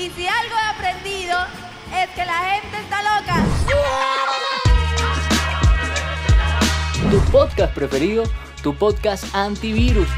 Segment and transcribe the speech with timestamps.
[0.00, 1.36] Y si algo he aprendido
[1.94, 3.44] es que la gente está loca.
[7.10, 8.22] Tu podcast preferido,
[8.62, 10.08] tu podcast antivirus.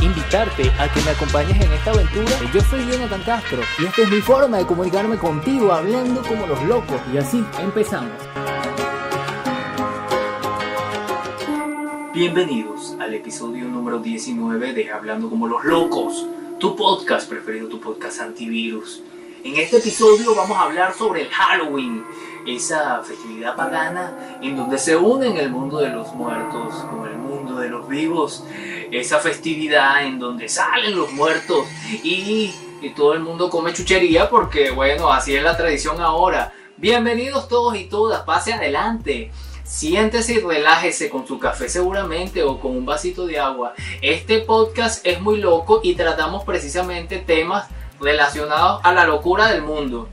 [0.00, 2.30] Invitarte a que me acompañes en esta aventura.
[2.54, 6.62] Yo soy Jonathan Castro y esta es mi forma de comunicarme contigo, hablando como los
[6.62, 6.98] locos.
[7.12, 8.12] Y así empezamos.
[12.14, 16.26] Bienvenidos al episodio número 19 de Hablando como los locos,
[16.62, 19.02] tu podcast preferido, tu podcast antivirus.
[19.42, 22.04] En este episodio vamos a hablar sobre el Halloween,
[22.46, 27.56] esa festividad pagana en donde se unen el mundo de los muertos con el mundo
[27.56, 28.44] de los vivos,
[28.92, 31.66] esa festividad en donde salen los muertos
[32.04, 36.52] y, y todo el mundo come chuchería porque bueno, así es la tradición ahora.
[36.76, 39.32] Bienvenidos todos y todas, pase adelante.
[39.64, 43.74] Siéntese y relájese con su café seguramente o con un vasito de agua.
[44.00, 47.68] Este podcast es muy loco y tratamos precisamente temas
[48.00, 50.08] relacionados a la locura del mundo.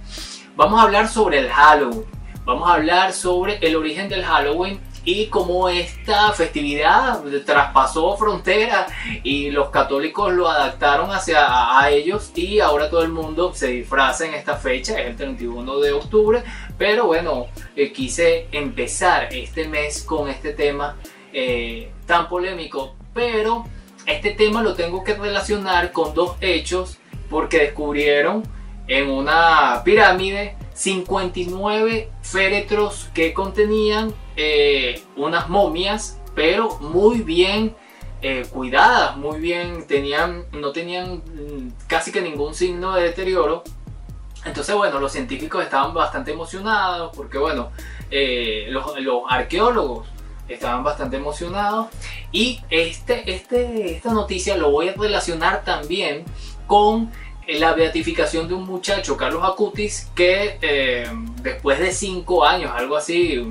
[0.55, 2.05] Vamos a hablar sobre el Halloween.
[2.45, 8.91] Vamos a hablar sobre el origen del Halloween y cómo esta festividad traspasó fronteras
[9.24, 14.26] y los católicos lo adaptaron hacia a ellos y ahora todo el mundo se disfraza
[14.26, 16.43] en esta fecha, es el 31 de octubre,
[16.80, 20.98] pero bueno, eh, quise empezar este mes con este tema
[21.34, 23.66] eh, tan polémico, pero
[24.05, 26.98] este tema lo tengo que relacionar con dos hechos
[27.30, 28.44] porque descubrieron
[28.88, 37.76] en una pirámide 59 féretros que contenían eh, unas momias, pero muy bien
[38.52, 43.64] cuidadas, muy bien, tenían, no tenían mm, casi que ningún signo de deterioro.
[44.45, 47.71] Entonces, bueno, los científicos estaban bastante emocionados porque, bueno,
[48.09, 48.85] eh, los,
[49.29, 50.07] arqueólogos
[50.48, 51.87] estaban bastante emocionados.
[52.31, 56.23] Y este, este, esta noticia lo voy a relacionar también
[56.68, 57.12] con
[57.48, 61.09] la beatificación de un muchacho, Carlos Acutis, que eh,
[61.41, 63.43] después de 5 años, algo así,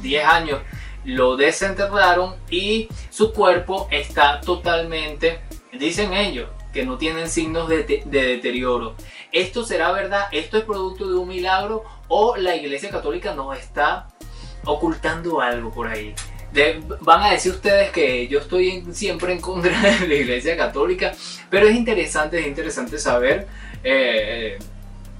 [0.00, 0.60] 10 años,
[1.04, 5.40] lo desenterraron y su cuerpo está totalmente,
[5.72, 8.94] dicen ellos, que no tienen signos de, de, deterioro.
[9.32, 10.26] ¿Esto será verdad?
[10.30, 11.84] ¿Esto es producto de un milagro?
[12.06, 14.08] ¿O la Iglesia Católica nos está
[14.64, 16.14] ocultando algo por ahí?
[17.00, 21.12] Van a decir ustedes que yo estoy siempre en contra de la Iglesia Católica,
[21.48, 23.46] pero es interesante, es interesante saber
[23.82, 24.58] eh,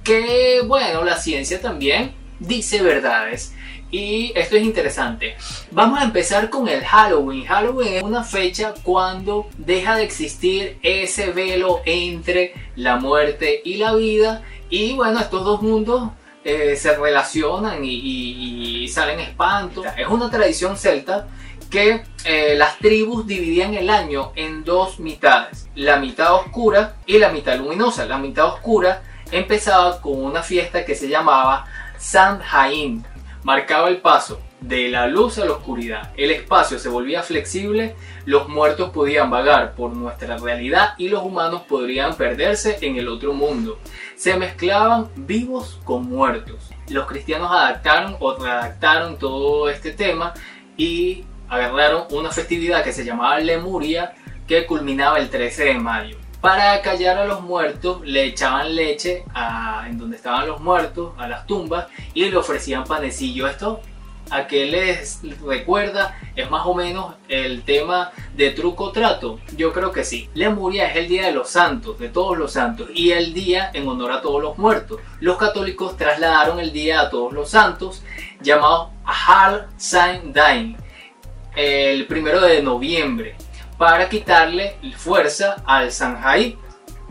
[0.03, 3.53] que, bueno, la ciencia también dice verdades.
[3.89, 5.37] Y esto es interesante.
[5.71, 7.45] Vamos a empezar con el Halloween.
[7.45, 13.95] Halloween es una fecha cuando deja de existir ese velo entre la muerte y la
[13.95, 14.43] vida.
[14.69, 16.09] Y bueno, estos dos mundos
[16.43, 19.85] eh, se relacionan y, y, salen espantos.
[19.97, 21.27] Es una tradición celta
[21.69, 25.69] que eh, las tribus dividían el año en dos mitades.
[25.75, 28.05] La mitad oscura y la mitad luminosa.
[28.05, 31.65] La mitad oscura empezaba con una fiesta que se llamaba
[31.97, 33.05] Samhain
[33.47, 36.11] marcaba el paso de la luz a la oscuridad.
[36.17, 41.61] El espacio se volvía flexible, los muertos podían vagar por nuestra realidad y los humanos
[41.61, 43.79] podrían perderse en el otro mundo.
[44.17, 46.69] Se mezclaban vivos con muertos.
[46.89, 50.33] Los cristianos adaptaron o redactaron todo este tema
[50.75, 54.13] y agarraron una festividad que se llamaba Lemuria
[54.45, 56.17] que culminaba el 13 de mayo.
[56.41, 61.27] Para callar a los muertos le echaban leche a, en donde estaban los muertos, a
[61.27, 63.47] las tumbas, y le ofrecían panecillo.
[63.47, 63.81] Esto
[64.29, 69.39] a que les recuerda es más o menos el tema de truco trato.
[69.55, 70.29] Yo creo que sí.
[70.35, 73.87] Lemuria es el día de los santos, de todos los santos, y el día en
[73.87, 74.99] honor a todos los muertos.
[75.19, 78.03] Los católicos trasladaron el día a todos los santos,
[78.41, 80.77] llamado Har Saint Dain,
[81.55, 83.35] el primero de noviembre
[83.77, 86.57] para quitarle fuerza al Sanjay,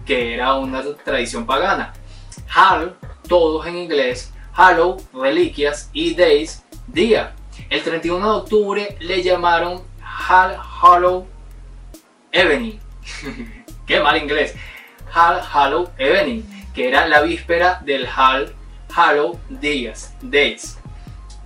[0.05, 1.93] que era una tradición pagana.
[2.55, 2.97] Hall,
[3.29, 7.35] todos en inglés, Hallow, reliquias y Days, día.
[7.71, 11.27] El 31 de octubre le llamaron Hall Hallow
[12.33, 12.79] Evening.
[13.87, 14.55] Qué mal inglés.
[15.15, 16.43] Hall Hallow Evening,
[16.75, 18.55] que era la víspera del Hall
[18.95, 20.79] Hallow Días, Days.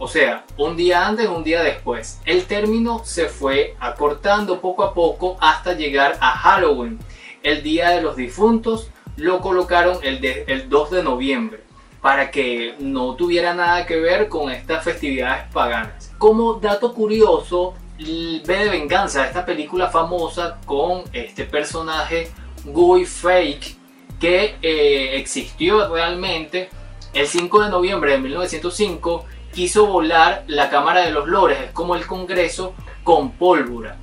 [0.02, 2.20] O sea, un día antes, un día después.
[2.24, 6.98] El término se fue acortando poco a poco hasta llegar a Halloween.
[7.42, 11.60] El Día de los Difuntos lo colocaron el, de, el 2 de noviembre
[12.00, 16.10] para que no tuviera nada que ver con estas festividades paganas.
[16.16, 22.30] Como dato curioso, V de Venganza, esta película famosa con este personaje
[22.64, 23.76] Guy Fake
[24.18, 26.70] que eh, existió realmente
[27.12, 31.94] el 5 de noviembre de 1905 quiso volar la Cámara de los Lores, es como
[31.94, 32.74] el Congreso,
[33.04, 33.96] con pólvora.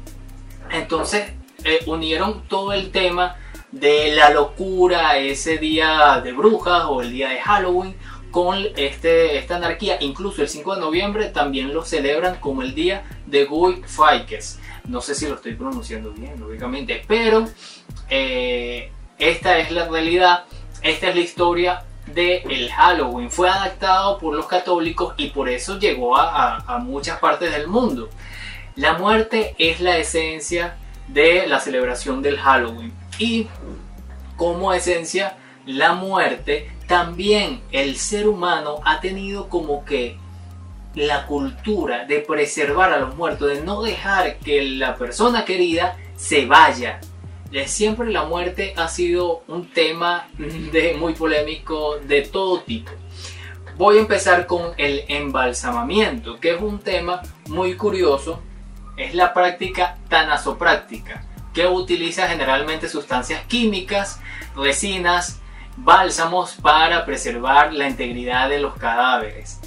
[0.72, 1.32] Entonces
[1.64, 3.38] eh, unieron todo el tema
[3.72, 7.96] de la locura ese día de brujas o el día de Halloween
[8.32, 9.98] con este, esta anarquía.
[10.02, 14.60] Incluso el 5 de noviembre también lo celebran como el día de Guy Fawkes.
[14.88, 17.48] No sé si lo estoy pronunciando bien, lógicamente, pero
[18.10, 20.46] eh, esta es la realidad,
[20.82, 23.30] esta es la historia de Halloween.
[23.30, 28.10] Fue adaptado por los católicos y por eso llegó a, a muchas partes del mundo.
[28.76, 30.78] La muerte es la esencia
[31.08, 33.48] de la celebración del Halloween y
[34.36, 40.18] como esencia la muerte también el ser humano ha tenido como que
[40.96, 46.46] la cultura de preservar a los muertos, de no dejar que la persona querida se
[46.46, 47.00] vaya.
[47.66, 52.92] Siempre la muerte ha sido un tema de, muy polémico de todo tipo.
[53.78, 58.42] Voy a empezar con el embalsamamiento, que es un tema muy curioso.
[58.98, 61.24] Es la práctica tanasopráctica,
[61.54, 64.20] que utiliza generalmente sustancias químicas,
[64.56, 65.40] resinas,
[65.78, 69.62] bálsamos para preservar la integridad de los cadáveres.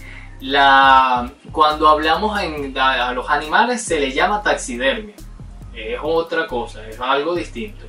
[1.52, 5.14] Cuando hablamos en, a, los animales se le llama taxidermia.
[5.75, 7.84] Es otra cosa, es algo distinto.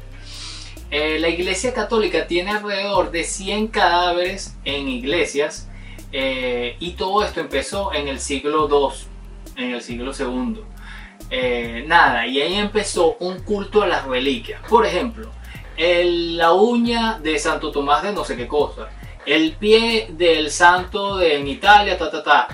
[0.90, 5.70] Eh, la Iglesia Católica tiene alrededor de 100 cadáveres en iglesias
[6.12, 10.62] eh, y todo esto empezó en el siglo II, en el siglo II.
[11.30, 14.62] Eh, nada, y ahí empezó un culto a las reliquias.
[14.68, 15.32] Por ejemplo,
[15.78, 18.90] la uña de Santo Tomás de no sé qué cosa,
[19.26, 22.48] el pie del santo de, en Italia, ta, ta, ta,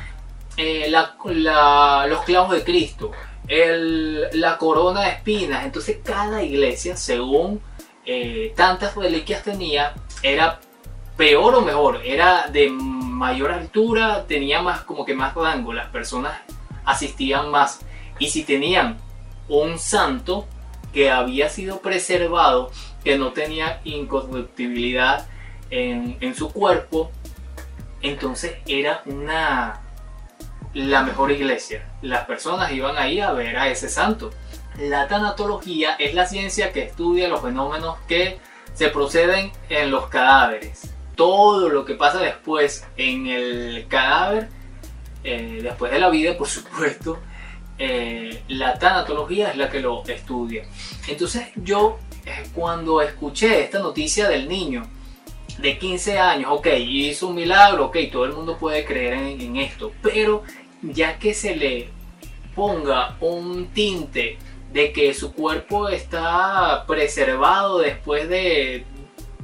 [0.58, 3.12] eh, los clavos de Cristo,
[3.48, 5.66] la corona de espinas.
[5.66, 7.62] Entonces cada iglesia, según
[8.06, 10.60] eh, tantas reliquias tenía, era
[11.16, 16.40] peor o mejor, era de mayor altura, tenía más como que más rango, las personas
[16.86, 17.80] asistían más.
[18.20, 18.98] Y si tenían
[19.50, 20.48] un santo
[20.94, 22.72] que había sido preservado,
[23.04, 25.28] que no tenía incorruptibilidad
[25.70, 27.12] en, su cuerpo,
[28.02, 29.82] entonces era una
[30.78, 31.84] la mejor iglesia.
[32.02, 34.30] Las personas iban ahí a ver a ese santo.
[34.80, 38.38] La tanatología es la ciencia que estudia los fenómenos que
[38.74, 40.94] se proceden en los cadáveres.
[41.16, 44.50] Todo lo que pasa después en el cadáver,
[45.24, 47.18] eh, después de la vida, por supuesto,
[47.80, 50.64] eh, la tanatología es la que lo estudia.
[51.08, 51.98] Entonces yo
[52.54, 54.84] cuando escuché esta noticia del niño
[55.58, 59.92] de 15 años, ok, hizo un milagro, ok, todo el mundo puede creer en, esto,
[60.02, 60.44] pero
[60.82, 61.90] ya que se le
[62.56, 64.38] ponga un tinte
[64.74, 68.86] de que su cuerpo está preservado después de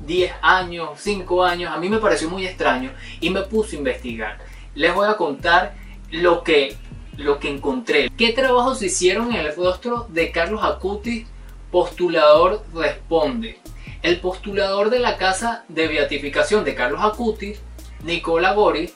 [0.05, 2.91] 10 años, 5 años, a mí me pareció muy extraño
[3.21, 4.39] y me puse a investigar.
[4.75, 5.75] Les voy a contar
[6.11, 6.75] lo que,
[7.17, 8.09] lo que encontré.
[8.17, 11.27] ¿Qué trabajos hicieron en el rostro de Carlos Acutis
[11.73, 13.57] postulador responde.
[14.03, 17.59] El postulador de la casa de beatificación de Carlos Acutis,
[18.03, 18.93] Nicola Gori,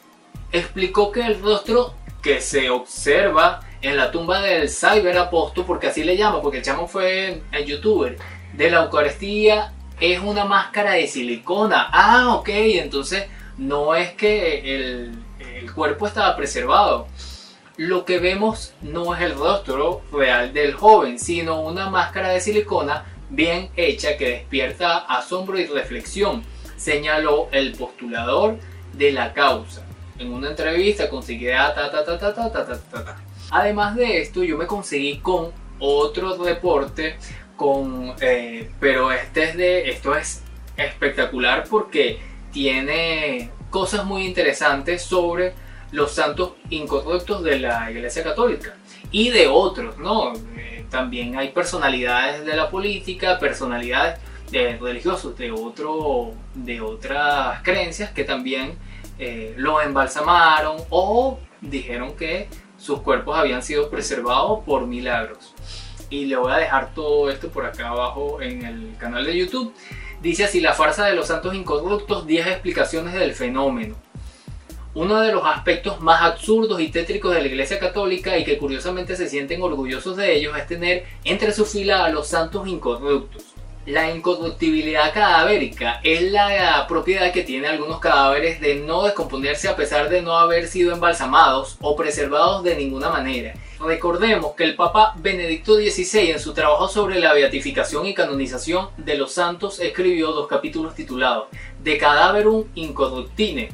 [0.51, 1.95] explicó que el rostro
[2.27, 4.69] que se observa en la tumba del
[5.17, 8.17] apóstol, porque así le llama, porque el chamo fue el youtuber,
[8.51, 11.87] de la Eucaristía es una máscara de silicona.
[11.89, 13.27] Ah, ok, entonces
[13.57, 17.07] no es que el cuerpo estaba preservado
[17.77, 23.05] lo que vemos no es el rostro real del joven, sino una máscara de silicona
[23.29, 26.43] bien hecha que despierta asombro y reflexión,
[26.75, 28.57] señaló el postulador
[28.91, 29.86] de la causa.
[30.19, 33.17] En una entrevista conseguí ta ta ta ta ta ta ta ta.
[33.51, 37.17] Además de esto, yo me conseguí con otro reporte
[37.55, 40.43] con eh, pero este es de esto es
[40.77, 42.19] espectacular porque
[42.51, 45.53] tiene cosas muy interesantes sobre
[45.91, 48.75] los santos incorruptos de la Iglesia Católica
[49.11, 50.33] y de otros, ¿no?
[50.55, 54.19] Eh, también hay personalidades de la política, personalidades
[54.51, 58.77] de religiosos de, otro, de otras creencias que también
[59.19, 62.47] eh, lo embalsamaron o dijeron que
[62.77, 65.53] sus cuerpos habían sido preservados por milagros.
[66.09, 69.73] Y le voy a dejar todo esto por acá abajo en el canal de YouTube.
[70.21, 73.95] Dice así, la farsa de los santos incorruptos, 10 explicaciones del fenómeno
[74.97, 79.15] uno de los aspectos más absurdos y tétricos de la Iglesia Católica y que curiosamente
[79.15, 83.43] se sienten orgullosos de ellos es tener entre su fila a los santos incorruptos.
[83.87, 90.09] La incorruptibilidad cadavérica es la propiedad que tienen algunos cadáveres de no descomponerse a pesar
[90.09, 93.53] de no haber sido embalsamados o preservados de ninguna manera.
[93.79, 99.15] Recordemos que el Papa Benedicto XVI en su trabajo sobre la beatificación y canonización de
[99.15, 101.47] los santos escribió dos capítulos titulados
[101.81, 103.69] De Cadaverum Incorruptine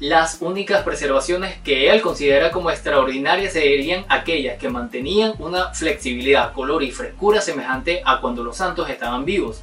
[0.00, 6.82] las únicas preservaciones que él considera como extraordinarias serían aquellas que mantenían una flexibilidad, color
[6.82, 9.62] y frescura semejante a cuando los santos estaban vivos.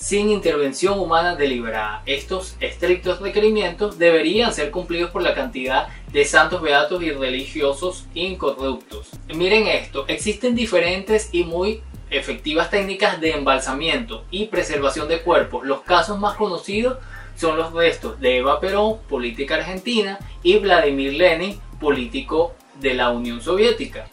[0.00, 2.02] sin intervención humana deliberada.
[2.06, 9.10] Estos estrictos requerimientos deberían ser cumplidos por la cantidad de santos beatos y religiosos incorruptos.
[9.28, 15.66] Miren esto, existen diferentes y muy efectivas técnicas de embalsamiento y preservación de cuerpos.
[15.66, 16.96] Los casos más conocidos
[17.40, 23.40] son los restos de Eva Perón, política argentina, y Vladimir Lenin, político de la Unión
[23.40, 24.06] Soviética.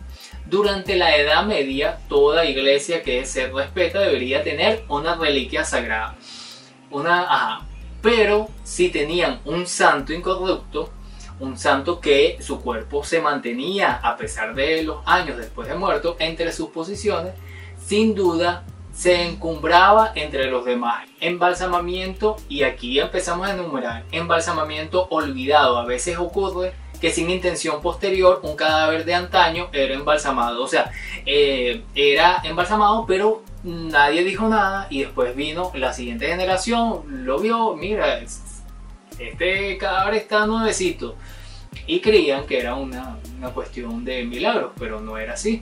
[0.46, 6.15] Durante la Edad Media, toda iglesia que se respeta debería tener una reliquia sagrada.
[6.89, 7.67] Una,
[8.01, 10.93] Pero si tenían un santo incorrupto,
[11.41, 16.15] un santo que su cuerpo se mantenía a pesar de los años después de muerto
[16.19, 17.34] entre sus posiciones,
[17.77, 18.63] sin duda
[18.98, 21.06] se encumbraba entre los demás.
[21.22, 25.77] Embalsamamiento, y aquí empezamos a enumerar, embalsamamiento olvidado.
[25.77, 30.63] A veces ocurre que sin intención posterior un cadáver de antaño era embalsamado.
[30.63, 30.92] O sea,
[31.27, 37.75] eh, era embalsamado, pero nadie dijo nada y después vino la siguiente generación, lo vio,
[37.75, 38.20] mira,
[39.20, 41.16] este cadáver está nuevecito.
[41.86, 45.62] Y creían que era una, una cuestión de milagros, pero no era así.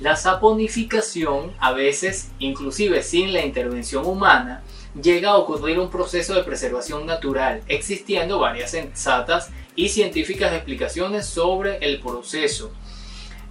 [0.00, 4.62] La saponificación, a veces, inclusive sin la intervención humana,
[5.00, 11.76] llega a ocurrir un proceso de preservación natural, existiendo varias sensatas y científicas explicaciones sobre
[11.84, 12.72] el proceso.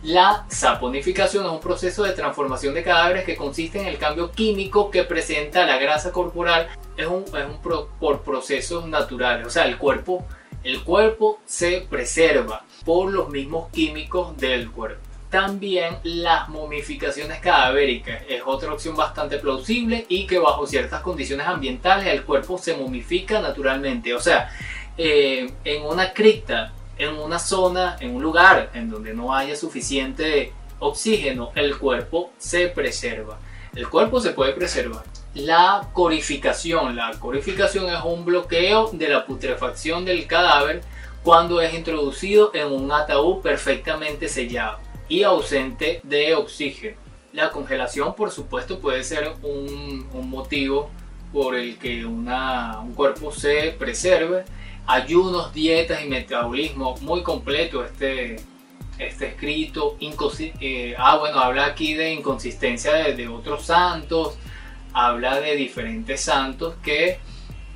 [0.02, 4.90] La saponificación es un proceso de transformación de cadáveres que consiste en el cambio químico
[4.90, 6.68] que presenta la grasa corporal.
[6.98, 7.26] Es un,
[8.00, 9.46] por procesos naturales.
[9.46, 10.26] O sea, el cuerpo,
[10.64, 15.09] el cuerpo se preserva por los mismos químicos del cuerpo.
[15.30, 22.08] También las momificaciones cadavéricas es otra opción bastante plausible y que bajo ciertas condiciones ambientales
[22.08, 24.16] el cuerpo se momifica naturalmente.
[24.16, 24.50] O sea,
[24.98, 30.52] eh, en una cripta, en una zona, en un lugar en donde no haya suficiente
[30.80, 33.38] oxígeno, el cuerpo se preserva.
[33.76, 35.04] El cuerpo se puede preservar.
[35.36, 36.96] La corificación.
[36.96, 40.82] La corificación es un bloqueo de la putrefacción del cadáver
[41.22, 46.98] cuando es introducido en un ataúd perfectamente sellado y ausente de oxígeno.
[47.34, 50.90] La congelación, por supuesto, puede ser un, motivo
[51.34, 52.26] por el que un
[52.96, 54.46] cuerpo se preserve
[54.90, 58.38] ayunos, dietas y metabolismo muy completo este,
[58.98, 59.98] este escrito.
[60.00, 64.38] Eh, ah, bueno, habla aquí de inconsistencia de, otros santos,
[64.92, 67.20] habla de diferentes santos que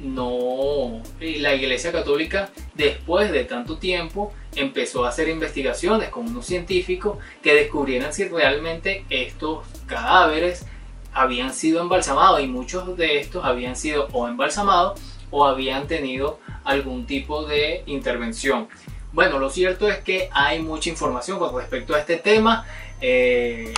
[0.04, 7.18] no la iglesia católica después de tanto tiempo empezó a hacer investigaciones con unos científicos
[7.42, 10.66] que descubrieran si realmente estos cadáveres
[11.14, 15.00] habían sido embalsamados y muchos de estos habían sido o embalsamados
[15.32, 18.68] o habían tenido algún tipo de intervención.
[19.12, 22.66] Bueno, lo cierto es que hay mucha información con respecto a este tema.
[23.00, 23.74] Eh,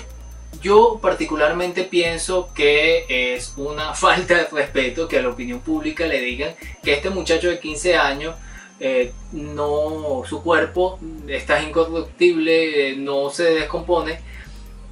[0.66, 6.20] yo particularmente pienso que es una falta de respeto que a la opinión pública le
[6.20, 8.36] digan que este muchacho de 15 años
[8.80, 14.20] eh, no su cuerpo está incorruptible, no se descompone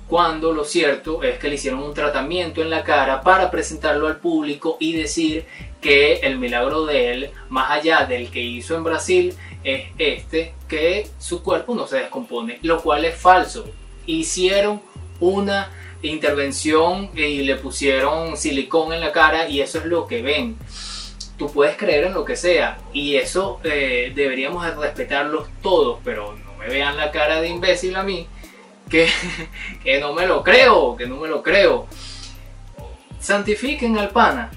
[0.07, 4.17] cuando lo cierto es que le hicieron un tratamiento en la cara para presentarlo al
[4.17, 5.45] público y decir
[5.81, 11.07] que el milagro de él, más allá del que hizo en Brasil, es este, que
[11.17, 13.65] su cuerpo no se descompone, lo cual es falso.
[14.05, 14.81] Hicieron
[15.23, 15.69] una
[16.01, 20.57] intervención y le pusieron silicón en la cara y eso es lo que ven.
[21.37, 26.53] Tú puedes creer en lo que sea y eso eh, deberíamos respetarlos todos, pero no
[26.57, 28.27] me vean la cara de imbécil a mí
[28.89, 29.09] que,
[30.01, 31.87] no me lo creo, que no me lo creo.
[33.19, 34.51] Santifiquen al pana,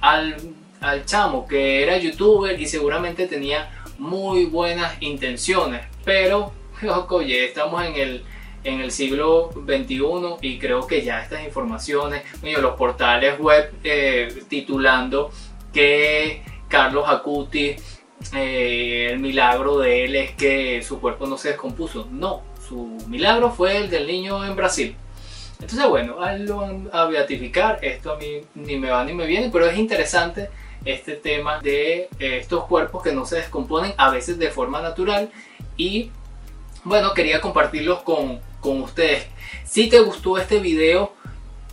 [0.00, 0.36] al,
[0.80, 6.52] al chamo que era youtuber y seguramente tenía muy buenas intenciones, pero
[7.10, 8.24] oye, estamos en el,
[8.64, 15.30] en el siglo XXI y creo que ya estas informaciones, los portales web eh, titulando
[15.72, 17.76] que Carlos Acuti,
[18.34, 22.08] eh, el milagro de él es que su cuerpo no se descompuso.
[22.10, 24.96] No, su milagro fue el del niño en Brasil.
[25.60, 26.16] Entonces, bueno,
[26.92, 30.50] a beatificar, esto a mí ni me va ni me viene, pero es interesante
[30.84, 35.30] este tema de eh, estos cuerpos que no se descomponen a veces de forma natural
[35.76, 36.10] y
[36.84, 39.26] bueno, quería compartirlos con, con ustedes.
[39.66, 41.12] Si te gustó este video,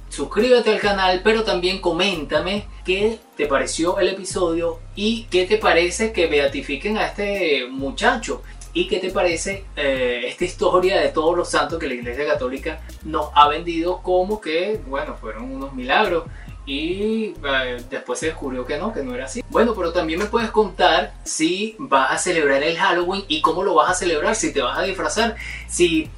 [0.09, 6.11] suscríbete al canal, pero también coméntame qué te pareció el episodio y qué te parece
[6.11, 8.41] que beatifiquen a este muchacho.
[8.71, 12.81] ¿Y qué te parece eh, esta historia de todos los santos que la Iglesia Católica
[13.03, 16.25] nos ha vendido como que, bueno, fueron unos milagros?
[16.69, 19.43] Y eh, después se descubrió que no, que no era así.
[19.49, 23.73] Bueno, pero también me puedes contar si vas a celebrar el Halloween y cómo lo
[23.73, 25.35] vas a celebrar, si te vas a disfrazar,
[25.67, 26.11] si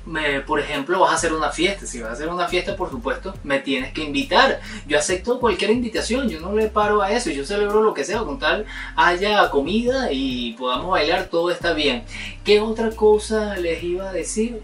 [0.46, 3.34] por ejemplo vas a hacer una fiesta, si vas a hacer una fiesta por supuesto
[3.44, 4.60] me tienes que invitar.
[4.88, 8.20] Yo acepto cualquier invitación, yo no le paro a eso, yo celebro lo que sea,
[8.20, 8.66] con tal
[8.98, 12.04] haya comida y podamos bailar, todo está bien.
[12.44, 14.62] ¿Qué otra cosa les iba a decir?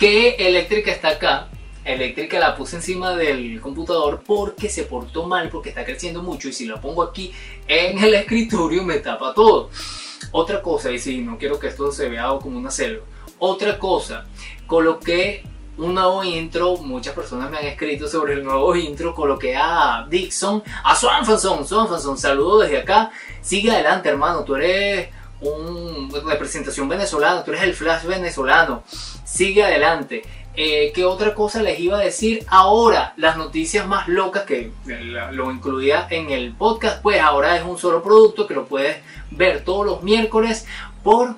[0.00, 1.48] Que Eléctrica está acá
[1.84, 6.52] eléctrica la puse encima del computador porque se portó mal, porque está creciendo mucho y
[6.52, 7.32] si lo pongo aquí
[7.66, 9.70] en el escritorio me tapa todo.
[10.30, 13.04] Otra cosa, y si no quiero que esto se vea como una selva.
[13.38, 14.24] Otra cosa,
[14.66, 15.44] coloqué
[15.76, 20.62] un nuevo intro, muchas personas me han escrito sobre el nuevo intro, coloqué a Dixon,
[20.84, 23.10] a Swanfanson, Swanfanson, saludo desde acá,
[23.40, 25.08] sigue adelante hermano, tú eres
[25.40, 28.84] un representación venezolana, tú eres el flash venezolano,
[29.24, 30.22] sigue adelante.
[30.54, 32.44] Eh, ¿Qué otra cosa les iba a decir?
[32.48, 34.70] Ahora, las noticias más locas que
[35.32, 38.98] lo incluía en el podcast, pues ahora es un solo producto que lo puedes
[39.30, 40.66] ver todos los miércoles
[41.02, 41.36] por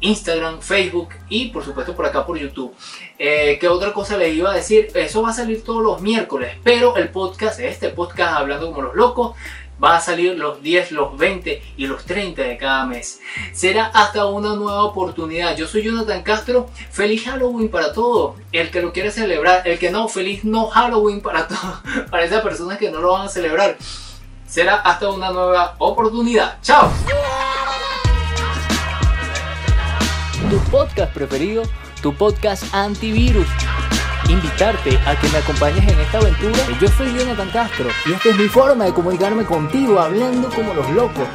[0.00, 2.74] Instagram, Facebook y por supuesto por acá por YouTube.
[3.18, 4.88] Eh, ¿Qué otra cosa les iba a decir?
[4.94, 8.94] Eso va a salir todos los miércoles, pero el podcast, este podcast hablando como los
[8.94, 9.36] locos,
[9.82, 13.20] Va a salir los 10, los 20 y los 30 de cada mes.
[13.52, 15.56] Será hasta una nueva oportunidad.
[15.56, 16.68] Yo soy Jonathan Castro.
[16.90, 18.36] Feliz Halloween para todos.
[18.52, 21.80] El que lo quiere celebrar, el que no, feliz no Halloween para todos.
[22.10, 23.76] Para esas personas que no lo van a celebrar.
[24.46, 26.58] Será hasta una nueva oportunidad.
[26.62, 26.90] Chao.
[30.48, 31.62] Tu podcast preferido,
[32.00, 33.48] tu podcast antivirus
[34.28, 36.58] invitarte a que me acompañes en esta aventura.
[36.80, 40.88] Yo soy Jonathan Castro y esta es mi forma de comunicarme contigo hablando como los
[40.90, 41.28] locos.